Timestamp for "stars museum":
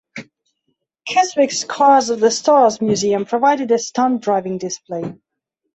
2.31-3.23